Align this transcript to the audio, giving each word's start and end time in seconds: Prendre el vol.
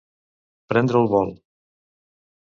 Prendre 0.71 1.01
el 1.01 1.09
vol. 1.11 1.29